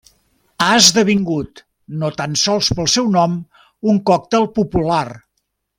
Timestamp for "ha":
0.63-0.69